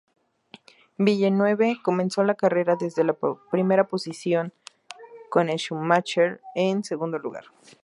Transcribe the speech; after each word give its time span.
Villeneuve 0.97 1.77
comenzó 1.83 2.23
la 2.23 2.33
carrera 2.33 2.75
desde 2.75 3.03
la 3.03 3.13
primera 3.51 3.83
posición, 3.83 4.51
con 5.29 5.47
Schumacher 5.55 6.41
en 6.55 6.83
segundo 6.83 7.19
lugar. 7.19 7.45